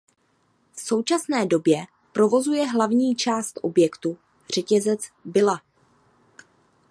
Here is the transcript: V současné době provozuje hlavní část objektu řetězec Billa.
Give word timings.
V 0.73 0.79
současné 0.79 1.45
době 1.45 1.85
provozuje 2.11 2.67
hlavní 2.67 3.15
část 3.15 3.59
objektu 3.61 4.17
řetězec 4.53 5.01
Billa. 5.25 5.61